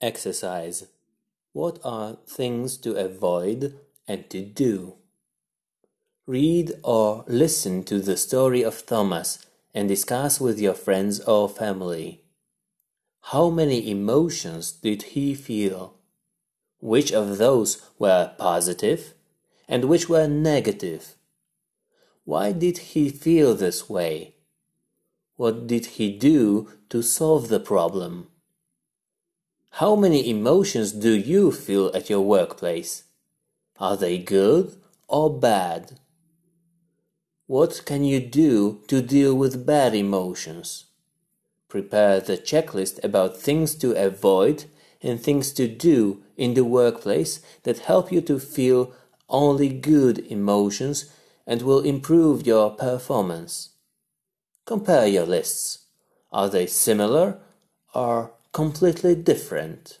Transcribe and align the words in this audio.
Exercise. 0.00 0.86
What 1.52 1.78
are 1.84 2.16
things 2.26 2.78
to 2.78 2.96
avoid 2.96 3.78
and 4.08 4.30
to 4.30 4.40
do? 4.40 4.94
Read 6.26 6.72
or 6.82 7.24
listen 7.26 7.82
to 7.84 8.00
the 8.00 8.16
story 8.16 8.62
of 8.62 8.86
Thomas 8.86 9.44
and 9.74 9.88
discuss 9.88 10.40
with 10.40 10.58
your 10.58 10.74
friends 10.74 11.20
or 11.20 11.48
family. 11.48 12.22
How 13.24 13.50
many 13.50 13.90
emotions 13.90 14.72
did 14.72 15.02
he 15.14 15.34
feel? 15.34 15.94
Which 16.80 17.12
of 17.12 17.36
those 17.36 17.82
were 17.98 18.32
positive 18.38 19.12
and 19.68 19.84
which 19.84 20.08
were 20.08 20.26
negative? 20.26 21.14
Why 22.24 22.52
did 22.52 22.78
he 22.78 23.10
feel 23.10 23.54
this 23.54 23.90
way? 23.90 24.36
What 25.36 25.66
did 25.66 25.86
he 25.96 26.16
do 26.16 26.70
to 26.88 27.02
solve 27.02 27.48
the 27.48 27.60
problem? 27.60 28.28
How 29.74 29.96
many 29.96 30.28
emotions 30.28 30.92
do 30.92 31.12
you 31.16 31.52
feel 31.52 31.90
at 31.94 32.10
your 32.10 32.20
workplace? 32.20 33.04
Are 33.78 33.96
they 33.96 34.18
good 34.18 34.76
or 35.08 35.30
bad? 35.30 35.98
What 37.46 37.82
can 37.86 38.04
you 38.04 38.20
do 38.20 38.82
to 38.88 39.00
deal 39.00 39.34
with 39.34 39.64
bad 39.64 39.94
emotions? 39.94 40.86
Prepare 41.68 42.20
the 42.20 42.36
checklist 42.36 43.02
about 43.02 43.38
things 43.38 43.74
to 43.76 43.92
avoid 43.92 44.64
and 45.00 45.18
things 45.18 45.52
to 45.52 45.66
do 45.66 46.22
in 46.36 46.54
the 46.54 46.64
workplace 46.64 47.40
that 47.62 47.78
help 47.78 48.12
you 48.12 48.20
to 48.22 48.38
feel 48.38 48.92
only 49.28 49.68
good 49.68 50.18
emotions 50.30 51.10
and 51.46 51.62
will 51.62 51.80
improve 51.80 52.46
your 52.46 52.70
performance. 52.72 53.70
Compare 54.66 55.06
your 55.06 55.26
lists. 55.26 55.86
Are 56.32 56.48
they 56.48 56.66
similar 56.66 57.40
or 57.94 58.32
completely 58.52 59.14
different. 59.14 59.98